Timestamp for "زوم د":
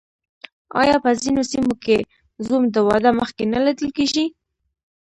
2.45-2.77